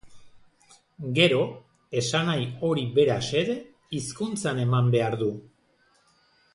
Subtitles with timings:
[1.17, 1.41] Gero,
[2.01, 3.57] esanahi hori bera xede
[4.01, 5.33] hizkuntzan eman behar du.